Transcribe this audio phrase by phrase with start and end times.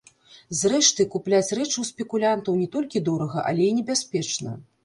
[0.59, 4.61] Зрэшты, купляць рэчы ў спекулянтаў не толькі дорага, але і небяспечна.